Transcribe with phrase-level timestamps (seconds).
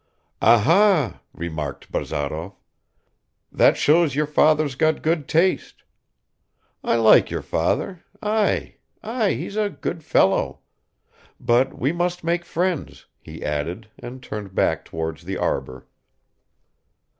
[0.41, 2.55] "Aha!" remarked Bazarov.
[3.51, 5.83] "That shows your father's got good taste.
[6.83, 9.35] I like your father; ay, ay!
[9.35, 10.61] He's a good fellow.
[11.39, 15.85] But we must make friends," he added, and turned back towards the arbor.